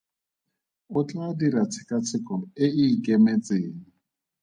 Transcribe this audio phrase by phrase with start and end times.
[0.97, 3.77] O tla dira tshekatsheko e e ikemetseng.